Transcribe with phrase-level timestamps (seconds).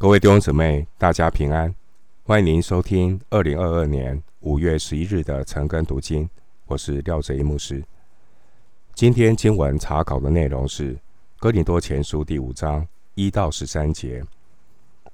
[0.00, 1.74] 各位弟兄姊妹，大家平安！
[2.24, 6.26] 欢迎您收听二零二二年五月十一日的晨更读经，
[6.64, 7.84] 我是廖哲一牧师。
[8.94, 10.94] 今天经文查考的内容是
[11.38, 14.22] 《哥林多前书》第五章一到十三节，《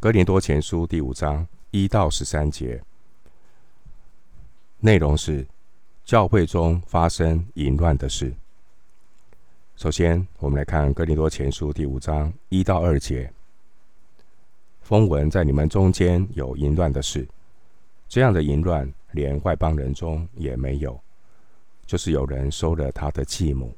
[0.00, 2.82] 哥林多前书》第五章一到十三节，
[4.80, 5.46] 内容是
[6.04, 8.34] 教会中发生淫乱的事。
[9.76, 13.32] 首先，我们来看《哥林多前书》第五章一到二节。
[14.84, 17.26] 风闻在你们中间有淫乱的事，
[18.06, 21.00] 这样的淫乱连外邦人中也没有，
[21.86, 23.74] 就是有人收了他的继母。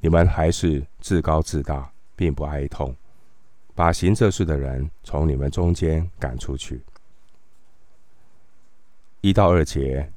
[0.00, 2.92] 你们还是自高自大，并不哀痛，
[3.72, 6.80] 把行这事的人从你们中间赶出去。
[9.20, 10.10] 一到二节，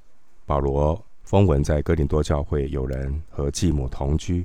[0.48, 4.44] 保罗风文在哥林多教会有人和继母同居，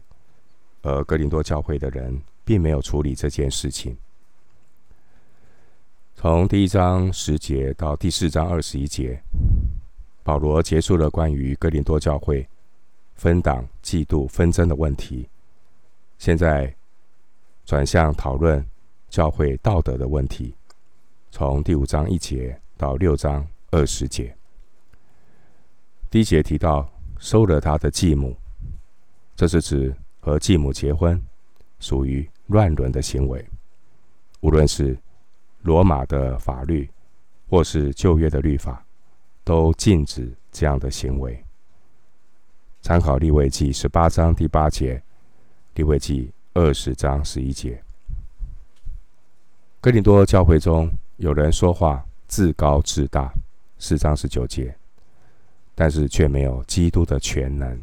[0.82, 3.96] 而哥林多教会的人并没有处理这件事情。
[6.24, 9.22] 从第一章十节到第四章二十一节，
[10.22, 12.48] 保罗结束了关于哥林多教会
[13.14, 15.28] 分党、嫉妒、纷争的问题。
[16.16, 16.74] 现在
[17.66, 18.64] 转向讨论
[19.10, 20.54] 教会道德的问题。
[21.30, 24.34] 从第五章一节到六章二十节，
[26.08, 28.34] 第一节提到收了他的继母，
[29.36, 31.22] 这是指和继母结婚，
[31.80, 33.46] 属于乱伦的行为，
[34.40, 34.96] 无论是。
[35.64, 36.88] 罗马的法律，
[37.48, 38.84] 或是旧约的律法，
[39.42, 41.42] 都禁止这样的行为。
[42.82, 45.02] 参考利未记十八章第八节，
[45.74, 47.82] 利未记二十章十一节。
[49.80, 53.32] 哥林多教会中有人说话自高自大，
[53.78, 54.76] 四章十九节，
[55.74, 57.80] 但是却没有基督的全能。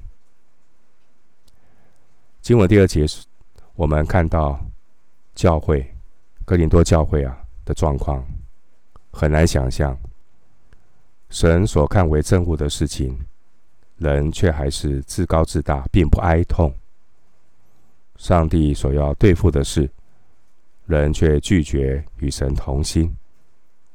[2.44, 3.08] 经文第二节，
[3.73, 4.64] 我们看到
[5.34, 5.95] 教会，
[6.45, 7.41] 哥林多教会啊。
[7.66, 8.26] 的状况
[9.12, 9.98] 很难想象，
[11.30, 13.17] 神所看为憎恶的事情，
[13.98, 16.70] 人却还是自高自大，并不哀痛；
[18.17, 19.89] 上帝所要对付的事，
[20.86, 23.16] 人却拒绝与神同心，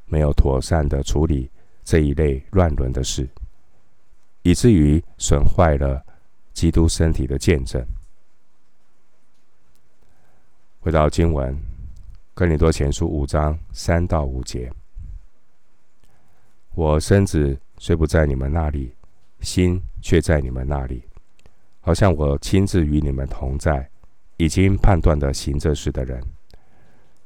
[0.04, 1.50] 没有妥善的处理
[1.84, 3.28] 这一类乱伦的事，
[4.42, 6.04] 以至于损坏了
[6.52, 7.84] 基督身体的见证。
[10.80, 11.75] 回到经文。
[12.38, 14.70] 哥林多前书五章三到五节，
[16.74, 18.92] 我身子虽不在你们那里，
[19.40, 21.02] 心却在你们那里，
[21.80, 23.88] 好像我亲自与你们同在，
[24.36, 26.22] 已经判断的行这事的人，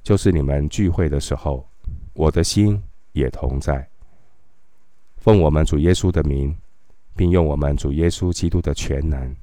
[0.01, 1.69] 就是你们聚会的时候，
[2.13, 3.85] 我的心也同在。
[5.17, 6.57] 奉我们主耶稣的名，
[7.17, 9.35] 并用我们主耶稣基督的全能，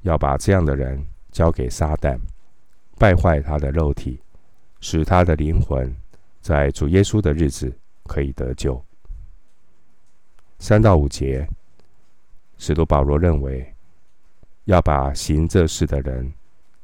[0.00, 2.18] 要把这样的人交给撒旦，
[2.98, 4.18] 败坏他的肉体。
[4.86, 5.90] 使他的灵魂
[6.42, 7.74] 在主耶稣的日子
[8.04, 8.84] 可以得救。
[10.58, 11.48] 三到五节，
[12.58, 13.74] 使徒保罗认为
[14.64, 16.30] 要把行这事的人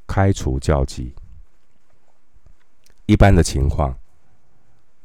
[0.07, 1.15] 开除教籍。
[3.05, 3.95] 一般的情况，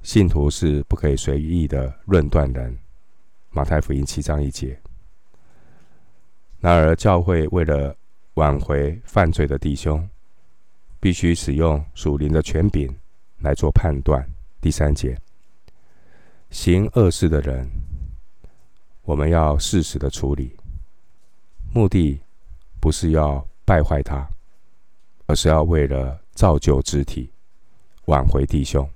[0.02, 2.80] 信徒是不可以随意的论断人。
[3.50, 4.80] 马太福音七章一节。
[6.62, 7.94] 然而，教会为了
[8.36, 10.10] 挽回犯罪的弟兄。
[11.06, 12.92] 必须使用属灵的权柄
[13.42, 14.28] 来做判断。
[14.60, 15.16] 第三节，
[16.50, 17.70] 行恶事的人，
[19.04, 20.58] 我们要适时的处理，
[21.72, 22.20] 目的
[22.80, 24.28] 不是要败坏他，
[25.28, 27.30] 而是要为了造就肢体，
[28.06, 28.90] 挽回弟兄，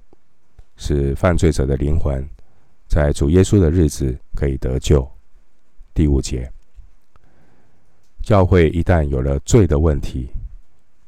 [0.77, 2.27] 使犯罪者的灵魂
[2.87, 5.07] 在主耶稣的日子可以得救。
[5.93, 6.51] 第五节，
[8.23, 10.31] 教会一旦有了罪的问题。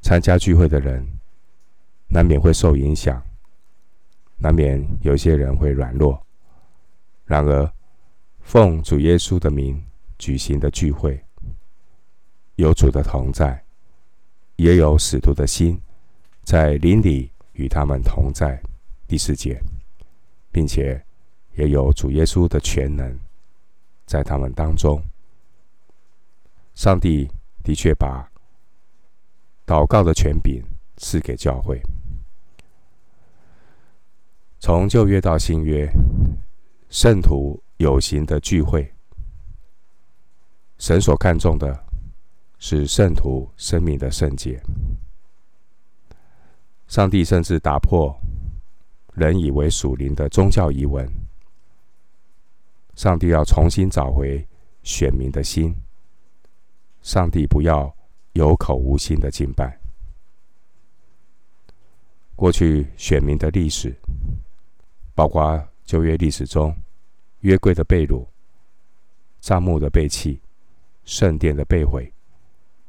[0.01, 1.07] 参加聚会的人
[2.07, 3.22] 难免会受影响，
[4.38, 6.19] 难免有些人会软弱。
[7.25, 7.72] 然而，
[8.41, 9.81] 奉主耶稣的名
[10.17, 11.23] 举行的聚会，
[12.56, 13.63] 有主的同在，
[14.56, 15.79] 也有使徒的心
[16.44, 18.61] 在灵里与他们同在。
[19.08, 19.61] 第四节，
[20.52, 21.02] 并且
[21.53, 23.20] 也有主耶稣的全能
[24.05, 25.02] 在他们当中。
[26.73, 27.29] 上帝
[27.64, 28.30] 的确把。
[29.72, 30.62] 祷告的权柄
[30.97, 31.82] 赐给教会。
[34.59, 35.90] 从旧约到新约，
[36.90, 38.94] 圣徒有形的聚会，
[40.78, 41.82] 神所看重的
[42.59, 44.62] 是圣徒生命的圣洁。
[46.90, 48.14] 上帝甚至打破
[49.14, 51.09] 人以为属灵的宗教仪文。
[52.96, 54.46] 上帝要重新找回
[54.84, 55.74] 选民的心。
[57.02, 57.90] 上帝不要。
[58.33, 59.78] 有口无心的敬拜。
[62.35, 63.95] 过去选民的历史，
[65.13, 66.75] 包括旧约历史中
[67.41, 68.25] 约柜的被掳、
[69.39, 70.41] 帐幕的被弃、
[71.03, 72.11] 圣殿的被毁、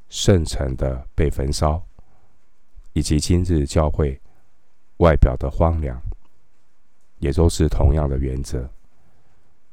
[0.09, 1.83] 圣城的被焚烧，
[2.93, 4.19] 以及今日教会
[4.99, 6.01] 外表的荒凉，
[7.19, 8.71] 也都是同样的原则。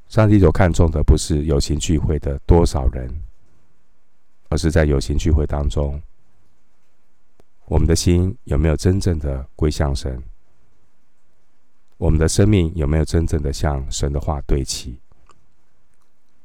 [0.07, 3.07] 上帝所看重的不是有形聚会的多少人，
[4.50, 6.01] 而是在有形聚会当中。
[7.66, 10.22] 我们的心有没有真正的归向神？
[11.98, 15.00] 我们的生命有没有真正的向神的话对齐？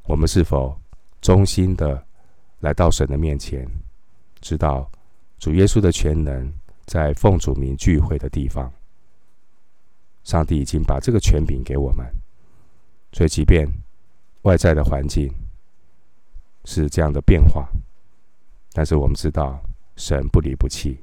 [0.02, 0.78] 我们是否
[1.20, 2.04] 忠心的
[2.60, 3.66] 来到神的面前，
[4.40, 4.90] 知道
[5.38, 6.52] 主耶稣的全能
[6.84, 8.70] 在奉主名聚会的地方？
[10.24, 12.06] 上帝已经把这个权柄给我们，
[13.12, 13.66] 所以即便
[14.42, 15.32] 外在的环境
[16.64, 17.68] 是这样的变化，
[18.76, 19.62] 但是我们知道
[19.96, 20.98] 神不离不弃。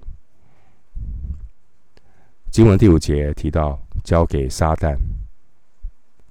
[2.51, 4.97] 经文第五节提到交给撒旦，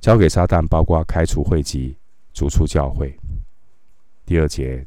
[0.00, 1.96] 交给撒旦包括开除会籍、
[2.34, 3.18] 逐出教会。
[4.26, 4.86] 第二节、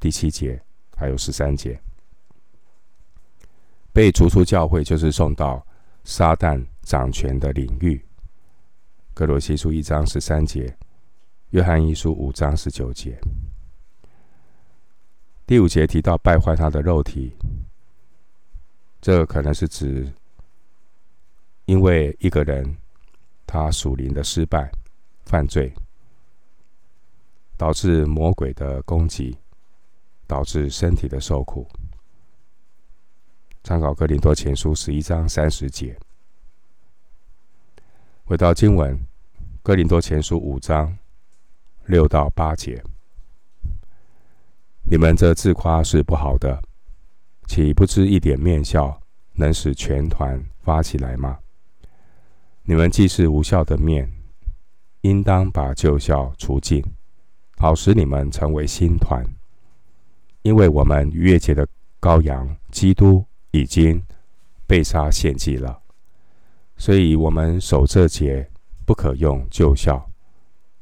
[0.00, 0.60] 第七节
[0.96, 1.80] 还有十三节，
[3.92, 5.64] 被逐出教会就是送到
[6.02, 8.04] 撒旦掌权的领域。
[9.14, 10.76] 格罗西书一章十三节，
[11.50, 13.16] 约翰一书五章十九节。
[15.52, 17.30] 第五节提到败坏他的肉体，
[19.02, 20.10] 这可能是指。
[21.66, 22.74] 因为一个人
[23.46, 24.72] 他属灵的失败、
[25.26, 25.70] 犯罪，
[27.58, 29.36] 导致魔鬼的攻击，
[30.26, 31.68] 导致身体的受苦。
[33.62, 35.94] 参考哥林多前书十一章三十节。
[38.24, 38.98] 回到经文，
[39.62, 40.96] 哥林多前书五章
[41.84, 42.82] 六到八节：
[44.92, 46.62] 你们这自夸是不好的，
[47.46, 49.00] 岂不知一点面笑
[49.32, 51.38] 能使全团发起来吗？
[52.64, 54.12] 你们既是无效的面，
[55.00, 56.84] 应当把旧酵除尽，
[57.56, 59.24] 好使你们成为新团。
[60.42, 61.66] 因为我们逾越节的
[61.98, 63.98] 羔羊基督已经
[64.66, 65.80] 被杀献祭了，
[66.76, 68.46] 所以我们守这节
[68.84, 70.02] 不可用旧酵，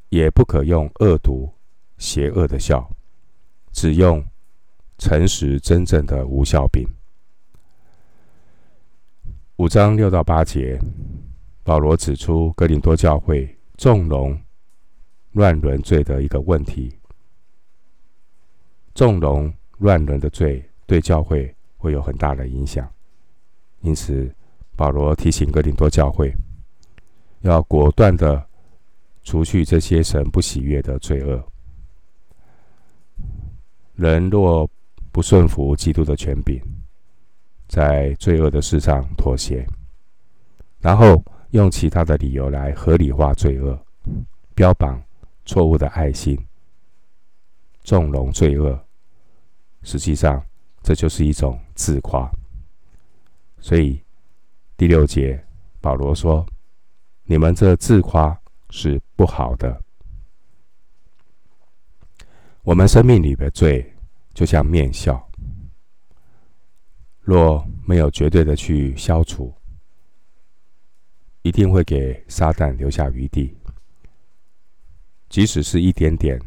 [0.09, 1.49] 也不可用恶毒
[1.97, 2.93] 邪恶的笑，
[3.71, 4.23] 只用
[4.97, 6.87] 诚实真正的无酵饼。
[9.57, 10.79] 五章六到八节。
[11.63, 14.37] 保罗指出哥林多教会纵容
[15.33, 16.91] 乱伦罪的一个问题，
[18.95, 22.91] 纵容乱伦的罪对教会会有很大的影响，
[23.81, 24.33] 因此
[24.75, 26.33] 保罗提醒哥林多教会
[27.41, 28.43] 要果断的
[29.21, 31.50] 除去这些神不喜悦的罪恶。
[34.01, 34.69] 人若
[35.11, 36.59] 不顺服基督的权柄，
[37.67, 39.65] 在罪恶的事上妥协，
[40.79, 41.23] 然后。
[41.51, 43.77] 用其他的理由来合理化罪恶，
[44.55, 45.03] 标榜
[45.43, 46.39] 错误的爱心，
[47.83, 48.81] 纵容罪恶，
[49.83, 50.41] 实际上
[50.81, 52.31] 这就是一种自夸。
[53.59, 54.01] 所以
[54.77, 55.45] 第六节
[55.81, 56.45] 保罗说
[57.27, 59.77] ：“你们这自夸是不好的。
[62.61, 63.90] 我们生命里的罪
[64.33, 65.29] 就像面笑，
[67.19, 69.53] 若没有绝对的去消除。”
[71.43, 73.57] 一定会给撒旦留下余地，
[75.27, 76.39] 即使是一点点、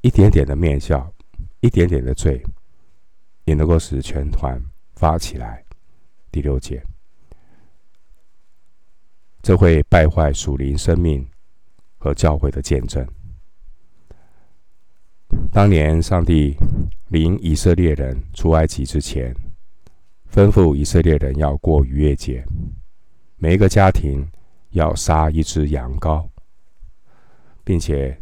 [0.00, 1.12] 一点点的面笑，
[1.60, 2.42] 一点点的罪，
[3.44, 4.58] 也能够使全团
[4.94, 5.62] 发起来。
[6.32, 6.82] 第六节，
[9.42, 11.28] 这会败坏属灵生命
[11.98, 13.06] 和教会的见证。
[15.52, 16.56] 当年上帝
[17.08, 19.34] 领以色列人出埃及之前，
[20.30, 22.44] 吩咐以色列人要过逾越节。
[23.36, 24.26] 每一个家庭
[24.70, 26.28] 要杀一只羊羔，
[27.64, 28.18] 并且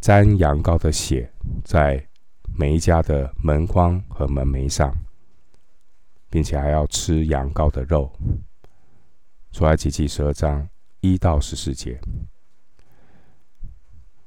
[0.00, 1.32] 沾羊羔的血
[1.64, 2.04] 在
[2.56, 4.94] 每一家的门框和门楣上，
[6.28, 8.12] 并且还要吃羊羔的肉。
[9.52, 10.68] 出埃及记十二章
[11.00, 12.00] 一到十四节，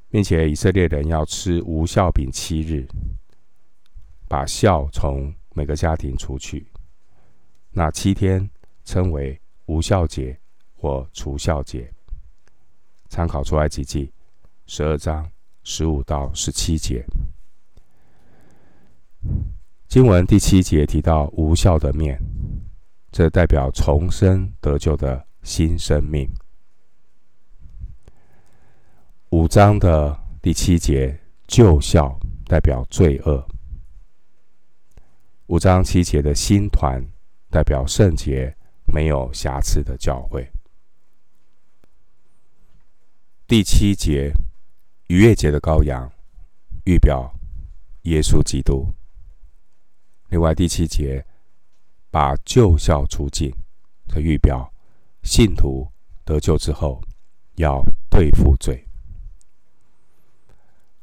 [0.10, 2.88] 并且以色列人要吃无酵饼七日，
[4.28, 6.66] 把酵从每个家庭除去。
[7.72, 8.50] 那七天
[8.84, 10.40] 称为无酵节
[10.74, 11.92] 或除酵节，
[13.10, 14.12] 参考出埃及记
[14.68, 15.30] 十二章
[15.64, 17.04] 十五到十七节。
[19.88, 22.20] 经文第七节提到无酵的面，
[23.12, 26.30] 这代表重生得救的新生命。
[29.36, 33.46] 五章的第七节旧酵代表罪恶。
[35.48, 37.06] 五章七节的新团
[37.50, 40.50] 代表圣洁、没有瑕疵的教会。
[43.46, 44.32] 第七节，
[45.08, 46.10] 逾越节的羔羊，
[46.86, 47.30] 预表
[48.04, 48.88] 耶稣基督。
[50.30, 51.26] 另外，第七节
[52.10, 53.54] 把旧酵除尽，
[54.08, 54.72] 这预表
[55.24, 55.86] 信徒
[56.24, 57.04] 得救之后
[57.56, 58.82] 要对付罪。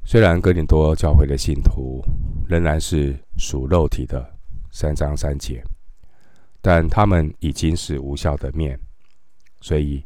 [0.04, 2.02] 虽然哥林多教会的信徒
[2.48, 4.34] 仍然是属肉体的
[4.70, 5.64] 三章三节，
[6.60, 8.78] 但他们已经是无效的面，
[9.60, 10.04] 所以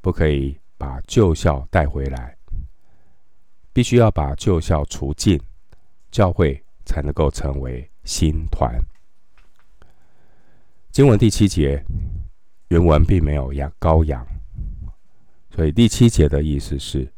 [0.00, 0.58] 不可以。
[0.82, 2.36] 把旧校带回来，
[3.72, 5.40] 必须要把旧校除尽，
[6.10, 8.76] 教会才能够成为新团。
[10.90, 11.80] 经文第七节
[12.70, 14.26] 原文并没有羊羔羊，
[15.54, 17.08] 所以第七节的意思是，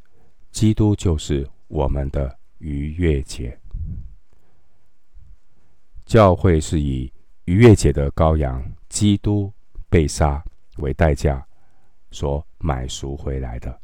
[0.50, 3.58] 基督就是我们的逾越节。
[6.04, 7.12] 教会是以
[7.46, 9.52] 逾越节的羔羊基督
[9.88, 10.44] 被杀
[10.76, 11.46] 为代价。
[12.10, 13.80] 所买赎回来的，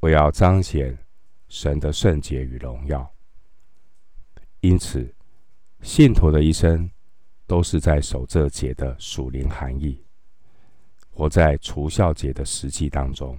[0.00, 0.98] 我要彰显
[1.46, 3.08] 神的圣洁与荣耀。
[4.58, 5.14] 因此，
[5.82, 6.90] 信徒的一生
[7.46, 10.04] 都是在守这节的属灵含义，
[11.10, 13.38] 活在除酵节的实际当中。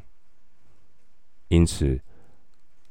[1.49, 2.01] 因此，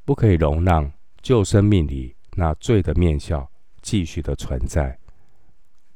[0.06, 3.46] 不可以容让旧生命里那罪的面酵
[3.82, 4.96] 继续的存在，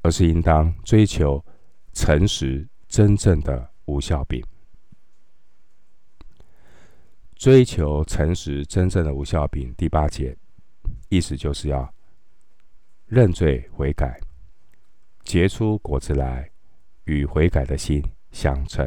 [0.03, 1.43] 而是应当追求
[1.93, 4.45] 诚实真正的无酵饼。
[7.37, 10.37] 追求诚实真正的无酵饼，第八节，
[11.09, 11.95] 意思就是要
[13.07, 14.21] 认罪悔改，
[15.23, 16.51] 结出果子来，
[17.05, 18.87] 与悔改的心相称。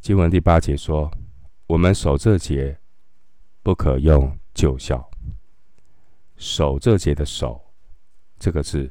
[0.00, 1.10] 经文第八节说
[1.68, 2.78] ：“我们守这节，
[3.64, 5.10] 不可用旧效。”
[6.38, 7.60] 守这节的“守”
[8.38, 8.88] 这个字，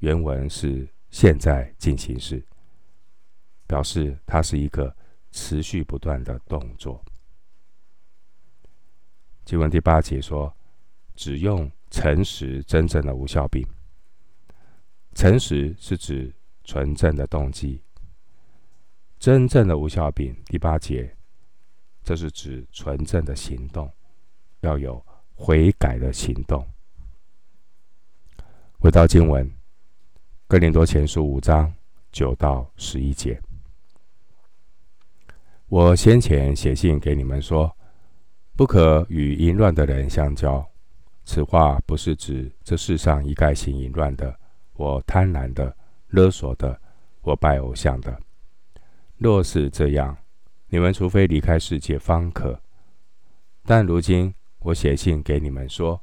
[0.00, 2.44] 原文是现在进行式，
[3.68, 4.92] 表示它是一个。
[5.32, 7.04] 持续不断的动作。
[9.44, 10.56] 经文第八节说
[11.14, 13.62] ：“只用诚实真正的无酵饼。”
[15.12, 17.82] 诚实是指纯正的动机。
[19.18, 21.15] 真正的无酵饼，第八节，
[22.06, 23.90] 这是指纯正的行动，
[24.60, 26.64] 要有悔改的行动。
[28.78, 29.50] 回到经文，
[30.46, 31.74] 哥林多前书五章
[32.12, 33.42] 九到十一节。
[35.66, 37.76] 我先前写信给你们说，
[38.54, 40.64] 不可与淫乱的人相交。
[41.24, 44.38] 此话不是指这世上一概行淫乱的，
[44.74, 46.80] 我贪婪的、勒索的，
[47.22, 48.16] 我拜偶像的。
[49.16, 50.16] 若是这样，
[50.76, 52.60] 你们除非离开世界方可。
[53.62, 55.98] 但如今我写信给你们说，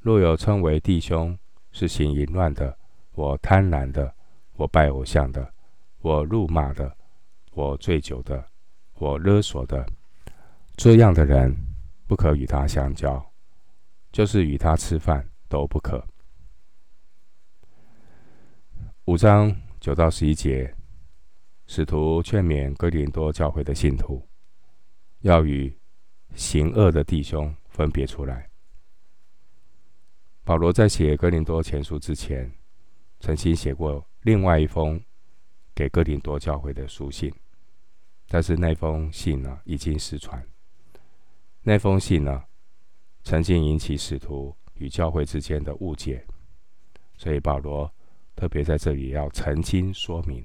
[0.00, 1.38] 若有称为弟兄
[1.70, 2.78] 是行淫乱的，
[3.12, 4.14] 我贪婪的，
[4.54, 5.52] 我拜偶像的，
[6.00, 6.96] 我辱骂的，
[7.52, 8.42] 我醉酒的。
[8.94, 9.86] 我勒索的，
[10.78, 11.54] 这样的人
[12.06, 13.22] 不可与他相交，
[14.12, 16.02] 就是与他吃饭都不可。
[19.04, 20.74] 五章九到十一节，
[21.66, 24.26] 使徒劝勉哥林多教会的信徒，
[25.20, 25.76] 要与
[26.34, 28.48] 行恶的弟兄分别出来。
[30.44, 32.50] 保罗在写哥林多前书之前，
[33.18, 35.02] 曾经写过另外一封
[35.74, 37.32] 给哥林多教会的书信。
[38.28, 40.44] 但是那封信呢，已经失传。
[41.62, 42.44] 那封信呢，
[43.24, 46.24] 曾经引起使徒与教会之间的误解，
[47.16, 47.92] 所以保罗
[48.34, 50.44] 特别在这里要澄清说明。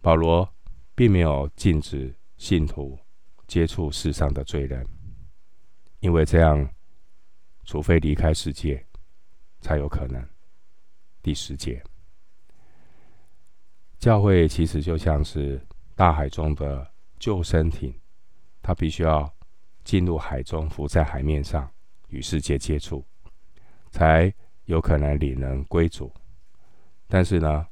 [0.00, 0.48] 保罗
[0.94, 2.98] 并没有禁止信徒
[3.46, 4.86] 接触世上的罪人，
[6.00, 6.68] 因为这样，
[7.64, 8.84] 除非离开世界，
[9.60, 10.24] 才有可能。
[11.22, 11.82] 第十节，
[13.98, 15.60] 教会其实就像是。
[15.98, 16.88] 大海中的
[17.18, 17.92] 救生艇，
[18.62, 19.28] 它必须要
[19.82, 21.68] 进入海中，浮在海面上，
[22.06, 23.04] 与世界接触，
[23.90, 24.32] 才
[24.66, 26.14] 有可能领人归主。
[27.08, 27.66] 但是呢，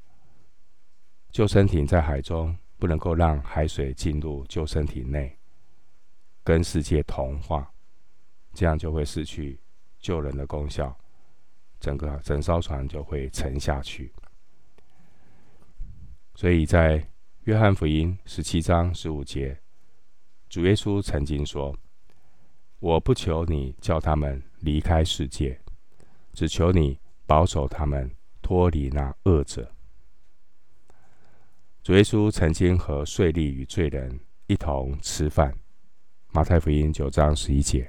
[1.36, 5.36] 救生艇在海中不能够让海水进入救生艇内，
[6.42, 7.70] 跟世界同化，
[8.54, 9.60] 这样就会失去
[9.98, 10.96] 救人的功效，
[11.78, 14.10] 整个整艘船就会沉下去。
[16.34, 17.06] 所以在
[17.42, 19.60] 约翰福音十七章十五节，
[20.48, 21.76] 主耶稣曾经说
[22.80, 25.60] ：“我不求你叫他们离开世界，
[26.32, 29.70] 只求你保守他们脱离那恶者。”
[31.86, 35.56] 主耶稣曾经和税吏与罪人一同吃饭，
[36.32, 37.88] 马太福音九章十一节。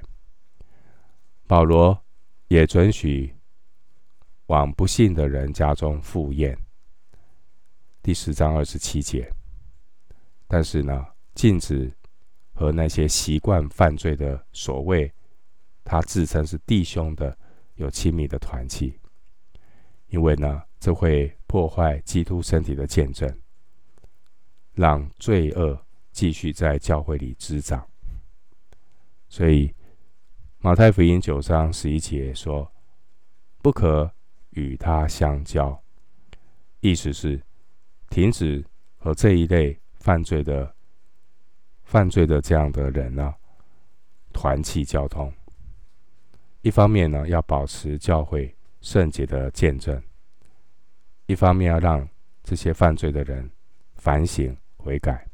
[1.48, 2.00] 保罗
[2.48, 3.34] 也准许
[4.46, 6.56] 往不信的人家中赴宴。
[8.04, 9.34] 第十章二十七节。
[10.48, 11.92] 但是呢，禁止
[12.54, 15.12] 和那些习惯犯罪的所谓
[15.84, 17.36] 他自称是弟兄的
[17.74, 19.00] 有亲密的团契，
[20.10, 23.28] 因为呢，这会破坏基督身体的见证，
[24.78, 25.78] 让罪恶
[26.14, 27.86] 继续在教会里滋长。
[29.28, 29.74] 所以，
[30.60, 32.72] 马太福音九章十一节说
[33.62, 34.10] ：“不可
[34.52, 35.78] 与他相交。”
[36.80, 37.44] 意思是
[38.10, 38.64] 停止
[38.96, 39.78] 和这一类。
[40.00, 40.74] 犯罪的、
[41.84, 43.36] 犯罪的这样的人呢，
[44.32, 45.34] 团契交通。
[46.62, 50.00] 一方面呢，要保持教会圣洁的见证；
[51.26, 52.08] 一方面要让
[52.42, 53.52] 这些犯罪的人
[53.96, 54.56] 反省
[54.88, 55.28] 悔改。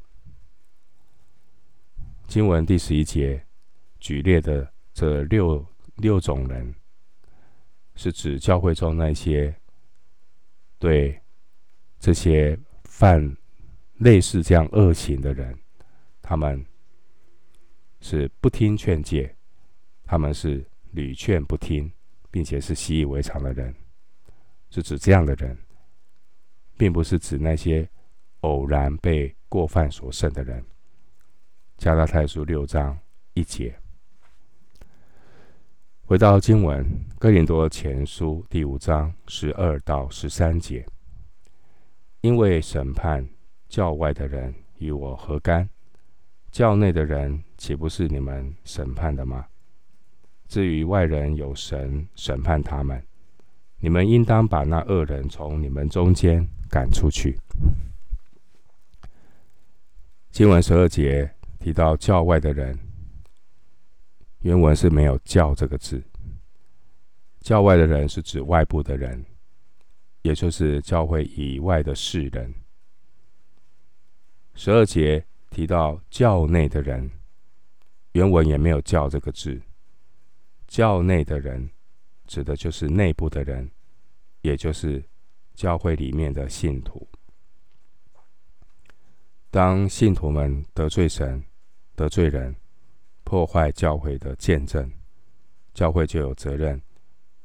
[2.26, 3.40] 经文第十一节
[4.00, 6.74] 举列的这六六种人，
[7.94, 9.54] 是指教会中那些
[10.80, 11.22] 对
[12.00, 13.36] 这些犯。
[13.98, 15.56] 类似这样恶行的人，
[16.20, 16.66] 他们
[18.00, 19.32] 是不听劝诫，
[20.04, 21.90] 他们是屡劝不听，
[22.28, 23.72] 并且是习以为常的人，
[24.68, 25.56] 是指这样的人，
[26.76, 27.88] 并不是指那些
[28.44, 30.62] 偶然被过犯所胜的人。
[31.78, 32.96] 加拉太书六章
[33.32, 33.74] 一节，
[36.04, 36.86] 回到经文，
[37.18, 40.86] 哥林多前书第五章十二到十三节，
[42.20, 43.26] 因为审判。
[43.66, 45.68] 教外的人与我何干？
[46.52, 49.46] 教内的人岂不是你们审判的吗？
[50.46, 53.02] 至于外人，有神审判他们。
[53.78, 57.36] 你们应当把那恶人从你们中间赶出去。
[60.34, 62.76] 经文十二节提到教外的人，
[64.40, 66.02] 原文是没有“教”这个字。
[67.38, 69.24] 教外的人是指外部的人，
[70.22, 72.52] 也就是教会以外的世人。
[74.56, 77.08] 十二节提到教内的人，
[78.10, 79.62] 原文也没有“教”这个字。
[80.66, 81.70] 教内的人
[82.26, 83.70] 指的就是内部的人，
[84.40, 85.00] 也就是
[85.54, 87.06] 教会里面的信徒。
[89.54, 91.40] 当信徒们得罪神、
[91.94, 92.52] 得罪人，
[93.22, 94.90] 破坏教会的见证，
[95.72, 96.82] 教会就有责任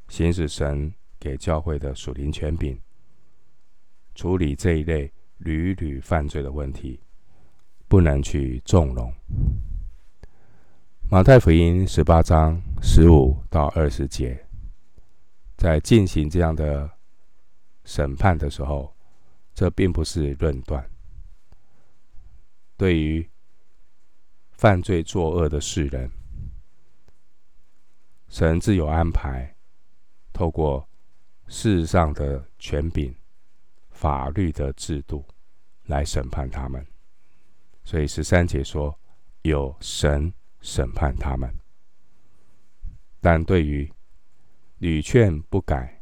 [0.08, 2.76] 行使神给教会的属灵权柄，
[4.16, 5.14] 处理这一类。
[5.38, 7.00] 屡屡犯罪的问题，
[7.88, 9.14] 不能去纵容。
[11.12, 14.44] 马太福音十八章十五到二十节，
[15.58, 16.90] 在进行这样的
[17.86, 18.92] 审判的时候，
[19.54, 20.84] 这并不是论断。
[22.80, 23.30] 对于
[24.54, 26.10] 犯罪作恶的世人，
[28.30, 29.54] 神自有安排，
[30.32, 30.88] 透过
[31.46, 33.14] 世上的权柄。
[33.92, 35.26] 法律的制度
[35.88, 36.88] 来审判他们，
[37.84, 38.98] 所以十三节说
[39.42, 41.54] 有神审判他们。
[43.20, 43.92] 但对于
[44.78, 46.02] 屡劝不改、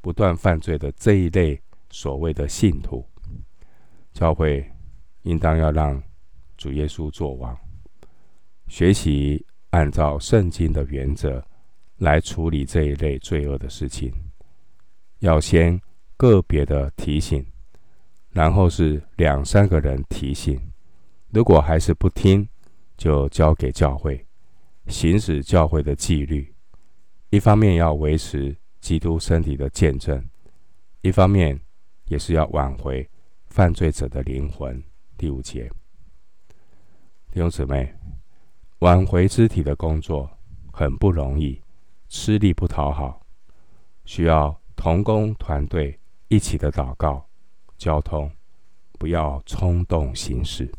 [0.00, 3.08] 不断犯罪的这一类所谓的信徒，
[4.12, 4.68] 教会
[5.22, 6.02] 应当要让
[6.56, 7.56] 主耶稣作王，
[8.68, 11.44] 学习按照圣经的原则
[11.98, 14.12] 来处理这一类罪恶的事情，
[15.20, 15.80] 要先。
[16.18, 17.44] 个别的提醒，
[18.30, 20.58] 然后是两三个人提醒，
[21.28, 22.48] 如果还是不听，
[22.96, 24.26] 就交给教会，
[24.86, 26.50] 行使教会的纪律。
[27.28, 30.26] 一方面要维持基督身体的见证，
[31.02, 31.60] 一方面
[32.06, 33.06] 也是要挽回
[33.48, 34.82] 犯罪者的灵魂。
[35.18, 35.70] 第五节，
[37.36, 37.92] 弟兄姊妹，
[38.78, 40.26] 挽回肢体的工作
[40.72, 41.60] 很不容易，
[42.08, 43.20] 吃力不讨好，
[44.06, 46.00] 需要同工团队。
[46.28, 47.28] 一起的祷告、
[47.76, 48.32] 交通，
[48.98, 50.72] 不要冲动行事。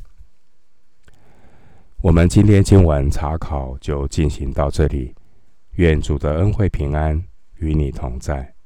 [2.01, 5.13] 我们今天经文查考就进行到这里，
[5.73, 7.23] 愿主的恩惠平安
[7.57, 8.56] 与你同在。